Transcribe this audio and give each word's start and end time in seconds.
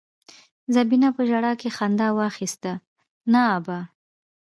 زينبه 0.73 1.09
په 1.15 1.21
ژړا 1.29 1.53
کې 1.61 1.69
خندا 1.77 2.07
واخيسته: 2.13 2.71
نه 3.31 3.39
ابا! 3.57 3.79